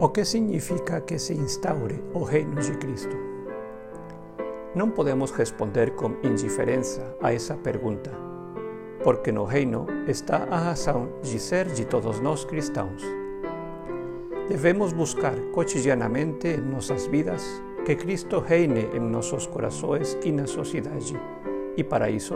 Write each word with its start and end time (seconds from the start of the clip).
O 0.00 0.08
que 0.10 0.24
significa 0.24 1.00
que 1.00 1.18
se 1.18 1.34
instaure 1.34 2.02
o 2.14 2.22
reino 2.22 2.54
de 2.60 2.72
Cristo? 2.78 3.16
Não 4.74 4.90
podemos 4.90 5.32
responder 5.32 5.90
com 5.96 6.14
indiferença 6.22 7.16
a 7.20 7.32
essa 7.32 7.56
pergunta, 7.56 8.12
porque 9.02 9.32
no 9.32 9.44
reino 9.44 9.86
está 10.06 10.46
a 10.50 10.56
razão 10.56 11.08
de 11.20 11.38
ser 11.40 11.66
de 11.66 11.84
todos 11.84 12.20
nós 12.20 12.44
cristãos. 12.44 13.02
Devemos 14.48 14.92
buscar 14.92 15.34
cotidianamente 15.52 16.46
em 16.46 16.60
nossas 16.60 17.06
vidas 17.06 17.60
que 17.84 17.96
Cristo 17.96 18.38
reine 18.38 18.88
em 18.94 19.00
nossos 19.00 19.46
corações 19.46 20.16
e 20.22 20.30
na 20.30 20.46
sociedade, 20.46 21.20
e 21.76 21.82
para 21.82 22.08
isso, 22.08 22.34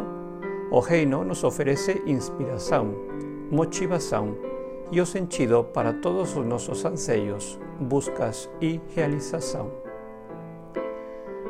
o 0.71 0.81
reino 0.81 1.23
nos 1.23 1.45
oferece 1.45 2.03
inspiração, 2.07 2.95
motivação 3.51 4.37
e 4.93 5.01
o 5.01 5.07
sentido 5.07 5.65
para 5.65 5.95
todos 5.95 6.37
os 6.37 6.45
nossos 6.45 6.85
anseios, 6.85 7.59
buscas 7.81 8.49
e 8.61 8.79
realização. 8.95 9.73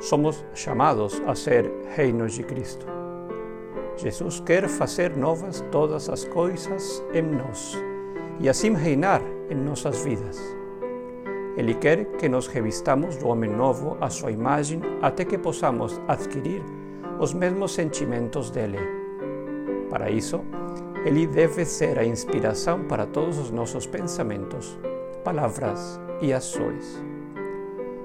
Somos 0.00 0.45
chamados 0.55 1.20
a 1.27 1.34
ser 1.34 1.69
reinos 1.97 2.34
de 2.34 2.45
Cristo. 2.45 2.86
Jesus 3.97 4.41
quer 4.41 4.69
fazer 4.69 5.16
novas 5.16 5.62
todas 5.73 6.09
as 6.09 6.24
coisas 6.24 7.05
em 7.12 7.23
nós 7.23 7.77
e 8.38 8.48
assim 8.48 8.74
reinar 8.74 9.20
em 9.50 9.56
nossas 9.56 10.05
vidas. 10.05 10.41
Ele 11.56 11.74
quer 11.74 12.05
que 12.16 12.28
nos 12.28 12.47
revistamos 12.47 13.16
do 13.16 13.27
homem 13.27 13.50
novo 13.50 13.97
à 14.00 14.09
sua 14.09 14.30
imagem 14.30 14.80
até 15.02 15.24
que 15.24 15.36
possamos 15.36 16.00
adquirir 16.06 16.62
os 17.19 17.34
mesmos 17.34 17.72
sentimentos 17.74 18.50
dele. 18.50 18.78
Para 19.91 20.11
isso, 20.11 20.41
ele 21.05 21.27
deve 21.27 21.65
ser 21.65 21.98
a 21.98 22.05
inspiração 22.05 22.84
para 22.84 23.06
todos 23.06 23.38
os 23.38 23.51
nossos 23.51 23.87
pensamentos, 23.87 24.79
palavras 25.25 26.01
e 26.20 26.33
ações. 26.33 27.02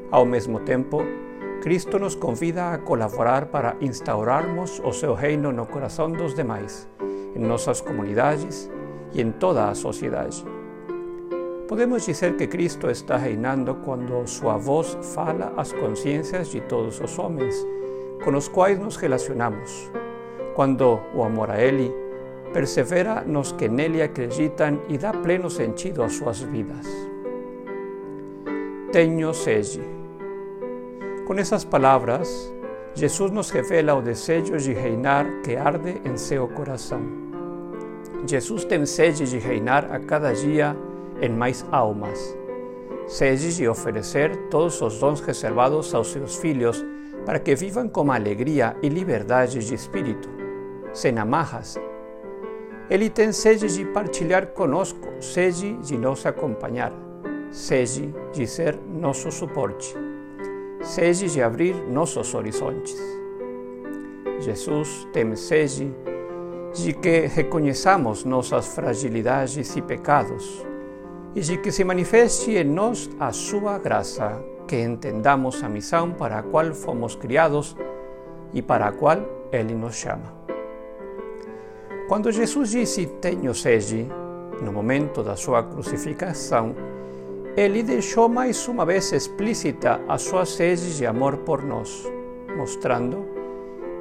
Ao 0.10 0.26
mesmo 0.26 0.60
tempo, 0.62 1.04
Cristo 1.62 2.00
nos 2.00 2.16
convida 2.16 2.72
a 2.72 2.78
colaborar 2.78 3.48
para 3.48 3.76
instaurarmos 3.81 4.81
o 4.84 4.92
seu 4.92 5.14
reino 5.14 5.52
no 5.52 5.66
coração 5.66 6.12
dos 6.12 6.34
demais, 6.34 6.88
em 7.36 7.39
nossas 7.39 7.81
comunidades 7.81 8.70
e 9.14 9.22
em 9.22 9.32
toda 9.32 9.70
a 9.70 9.76
sociedade. 9.76 10.44
Podemos 11.67 12.06
dizer 12.06 12.36
que 12.36 12.48
Cristo 12.48 12.89
está 12.89 13.17
reinando 13.17 13.76
quando 13.76 14.26
sua 14.26 14.58
voz 14.58 14.98
fala 15.14 15.54
às 15.56 15.72
consciências 15.72 16.50
de 16.50 16.61
todos 16.61 17.00
os 17.00 17.20
homens 17.20 17.56
com 18.23 18.36
os 18.36 18.48
quais 18.48 18.80
nos 18.80 18.95
relacionamos, 18.95 19.92
quando 20.56 21.00
o 21.14 21.23
amor 21.23 21.52
a 21.52 21.61
Ele 21.61 21.94
persevera 22.53 23.23
nos 23.26 23.52
que 23.52 23.67
nele 23.67 24.02
acreditam 24.02 24.81
e 24.88 24.98
dá 24.98 25.12
pleno 25.12 25.50
sentido 25.50 26.03
às 26.03 26.14
suas 26.14 26.40
vidas. 26.40 26.88
Tenho 28.92 29.34
sede. 29.34 29.81
Com 31.26 31.34
essas 31.36 31.66
palavras, 31.66 32.54
Jesus 32.95 33.31
nos 33.31 33.50
revela 33.50 33.95
o 33.95 34.02
desejo 34.02 34.58
de 34.58 34.73
reinar 34.73 35.26
que 35.44 35.56
arde 35.56 36.02
em 36.06 36.17
seu 36.17 36.48
coração. 36.48 37.02
Jesus 38.26 38.66
tem 38.66 38.86
sede 38.86 39.30
de 39.30 39.38
reinar 39.38 39.92
a 39.92 40.00
cada 40.00 40.34
dia 40.34 40.76
em 41.22 41.30
mais 41.30 41.66
almas, 41.72 42.36
sede 43.08 43.56
de 43.56 43.67
oferecer 43.67 44.36
todos 44.50 44.82
os 44.82 45.00
dons 45.00 45.20
reservados 45.20 45.94
aos 45.94 46.11
seus 46.11 46.38
filhos 46.38 46.84
para 47.26 47.39
que 47.39 47.56
vivam 47.56 47.89
com 47.89 48.11
alegria 48.11 48.76
e 48.82 48.89
liberdade 48.89 49.59
de 49.59 49.76
espírito, 49.76 50.30
sem 50.94 51.20
amarras 51.20 51.78
ele 52.89 53.09
tem 53.09 53.31
sede 53.31 53.67
de 53.67 53.83
partilhar 53.85 54.47
conosco, 54.47 55.07
sede 55.19 55.73
de 55.77 55.97
nos 55.97 56.25
acompanhar, 56.25 56.93
sede 57.52 58.13
de 58.31 58.47
ser 58.47 58.80
nosso 58.88 59.30
suporte, 59.30 59.93
sede 60.81 61.30
de 61.30 61.41
abrir 61.41 61.75
nossos 61.89 62.33
horizontes. 62.33 62.97
Jesus 64.39 65.08
tem 65.11 65.36
sede 65.36 65.93
de 66.73 66.93
que 66.93 67.27
reconheçamos 67.27 68.23
nossas 68.23 68.67
fragilidades 68.67 69.76
e 69.76 69.81
pecados 69.81 70.65
e 71.36 71.42
de 71.42 71.58
que 71.58 71.71
se 71.71 71.83
manifeste 71.83 72.52
em 72.52 72.64
nós 72.64 73.09
a 73.20 73.33
sua 73.33 73.77
graça, 73.80 74.42
que 74.65 74.80
entendamos 74.80 75.61
a 75.61 75.67
missão 75.67 76.11
para 76.11 76.39
a 76.39 76.43
qual 76.43 76.73
fomos 76.73 77.15
criados 77.15 77.76
e 78.53 78.61
para 78.61 78.87
a 78.87 78.92
qual 78.92 79.17
Ele 79.52 79.73
nos 79.73 79.95
chama. 79.95 80.36
Quando 82.08 82.32
Jesus 82.32 82.70
disse 82.70 83.06
tenho 83.20 83.54
sede, 83.54 84.08
no 84.62 84.72
momento 84.72 85.22
da 85.22 85.36
sua 85.36 85.62
crucificação, 85.62 86.73
ele 87.56 87.84
deixou 87.84 88.30
mais 88.30 88.66
uma 88.70 88.86
vez 88.86 89.12
explícita 89.12 90.00
a 90.08 90.18
sua 90.18 90.45
sede 90.45 90.95
de 90.95 91.06
amor 91.06 91.40
por 91.40 91.62
nós, 91.64 92.10
mostrando 92.56 93.26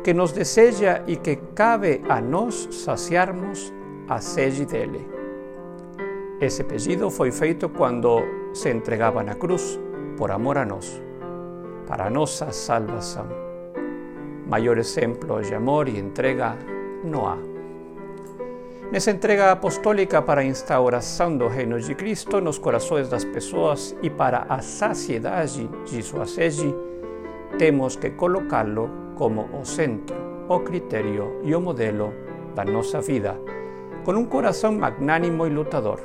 que 0.05 0.15
nos 0.15 0.31
deseja 0.31 1.03
e 1.09 1.17
que 1.17 1.35
cabe 1.53 2.01
a 2.09 2.21
nós 2.21 2.69
saciarmos 2.71 3.73
a 4.09 4.21
sede 4.21 4.65
dele. 4.65 5.05
Esse 6.41 6.63
pedido 6.63 7.11
foi 7.11 7.33
feito 7.33 7.69
quando 7.69 8.23
se 8.55 8.71
entregava 8.71 9.21
na 9.25 9.35
cruz 9.35 9.81
por 10.17 10.31
amor 10.31 10.59
a 10.59 10.65
nós, 10.65 11.03
para 11.89 12.09
nossa 12.09 12.53
salvação. 12.53 13.27
Maior 14.47 14.79
exemplo 14.79 15.43
de 15.43 15.57
amor 15.57 15.89
e 15.89 15.99
entrega 15.99 16.57
não 17.03 17.27
há. 17.27 17.56
Nessa 18.93 19.11
entrega 19.11 19.51
apostólica 19.51 20.23
para 20.23 20.43
a 20.43 20.45
instauração 20.45 21.37
do 21.37 21.49
reino 21.49 21.81
de 21.81 21.93
Cristo 21.95 22.41
nos 22.41 22.57
corações 22.57 23.09
das 23.09 23.25
pessoas 23.25 23.97
e 24.01 24.09
para 24.09 24.47
a 24.49 24.61
saciedade 24.61 25.69
de 25.85 26.03
sua 26.03 26.25
sede, 26.25 26.73
temos 27.59 27.97
que 27.97 28.11
colocá-lo 28.11 28.89
como 29.17 29.49
o 29.61 29.65
centro, 29.65 30.17
o 30.49 30.61
critério 30.61 31.41
e 31.43 31.53
o 31.55 31.61
modelo 31.61 32.15
da 32.55 32.65
nossa 32.65 33.01
vida, 33.01 33.37
com 34.05 34.13
um 34.13 34.25
coração 34.25 34.73
magnânimo 34.73 35.47
e 35.49 35.51
lutador. 35.51 36.01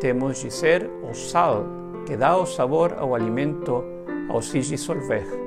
Temos 0.00 0.38
de 0.38 0.52
ser 0.52 0.88
o 1.02 1.12
sal 1.14 1.66
que 2.06 2.16
dá 2.16 2.36
o 2.36 2.46
sabor 2.46 2.94
ao 2.96 3.12
alimento 3.12 3.82
ao 4.28 4.40
se 4.40 4.60
dissolver 4.60 5.45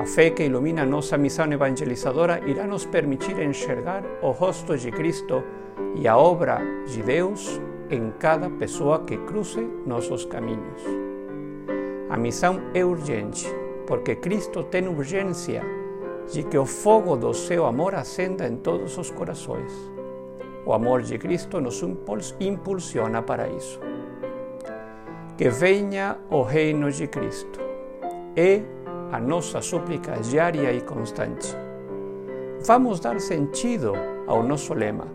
a 0.00 0.06
fé 0.06 0.30
que 0.30 0.44
ilumina 0.44 0.86
nossa 0.86 1.18
missão 1.18 1.52
evangelizadora 1.52 2.40
irá 2.46 2.66
nos 2.66 2.86
permitir 2.86 3.38
enxergar 3.38 4.02
o 4.22 4.30
rosto 4.30 4.74
de 4.74 4.90
Cristo 4.90 5.44
e 5.94 6.08
a 6.08 6.16
obra 6.16 6.58
de 6.86 7.02
Deus 7.02 7.60
em 7.90 8.10
cada 8.18 8.48
pessoa 8.48 9.04
que 9.04 9.18
cruze 9.18 9.60
nossos 9.84 10.24
caminhos. 10.24 10.82
A 12.08 12.16
missão 12.16 12.62
é 12.72 12.82
urgente, 12.82 13.46
porque 13.86 14.16
Cristo 14.16 14.62
tem 14.62 14.88
urgência 14.88 15.62
de 16.32 16.44
que 16.44 16.56
o 16.56 16.64
fogo 16.64 17.14
do 17.14 17.34
seu 17.34 17.66
amor 17.66 17.94
acenda 17.94 18.48
em 18.48 18.56
todos 18.56 18.96
os 18.96 19.10
corações. 19.10 19.70
O 20.64 20.72
amor 20.72 21.02
de 21.02 21.18
Cristo 21.18 21.60
nos 21.60 21.84
impulsiona 22.40 23.20
para 23.20 23.48
isso. 23.48 23.78
Que 25.36 25.50
venha 25.50 26.16
o 26.30 26.40
reino 26.40 26.90
de 26.90 27.06
Cristo. 27.06 27.60
É 28.34 28.62
a 29.12 29.18
nossa 29.18 29.60
súplica 29.60 30.12
diária 30.20 30.72
e 30.72 30.80
constante. 30.80 31.56
Vamos 32.66 33.00
dar 33.00 33.20
sentido 33.20 33.92
ao 34.26 34.42
nosso 34.42 34.74
lema. 34.74 35.08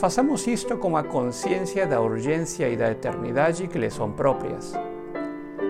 Façamos 0.00 0.46
isto 0.46 0.76
com 0.76 0.96
a 0.96 1.02
consciência 1.02 1.86
da 1.86 2.00
urgência 2.00 2.68
e 2.68 2.76
da 2.76 2.90
eternidade 2.90 3.68
que 3.68 3.78
lhe 3.78 3.90
são 3.90 4.10
próprias. 4.10 4.74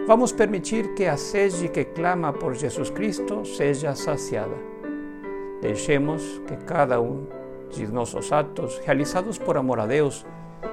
Vamos 0.06 0.32
permitir 0.32 0.94
que 0.94 1.06
a 1.06 1.16
sede 1.16 1.68
que 1.68 1.84
clama 1.84 2.32
por 2.32 2.54
Jesus 2.54 2.90
Cristo 2.90 3.44
seja 3.44 3.94
saciada. 3.94 4.56
Deixemos 5.60 6.42
que 6.46 6.56
cada 6.56 7.00
um 7.00 7.26
de 7.70 7.86
nossos 7.86 8.32
atos, 8.32 8.78
realizados 8.84 9.38
por 9.38 9.56
amor 9.56 9.80
a 9.80 9.86
Deus, 9.86 10.26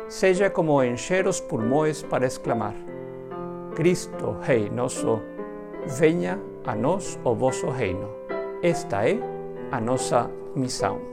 seja 0.08 0.50
como 0.50 0.84
encher 0.84 1.28
os 1.28 1.40
pulmões 1.40 2.04
para 2.04 2.26
exclamar: 2.26 2.76
Cristo, 3.76 4.36
Rei 4.42 4.70
nosso, 4.70 5.22
venha 5.86 6.40
a 6.66 6.76
nós 6.76 7.20
o 7.24 7.36
vosso 7.36 7.70
reino. 7.70 8.10
Esta 8.62 9.08
é 9.08 9.18
a 9.72 9.80
nossa 9.80 10.30
missão. 10.56 11.11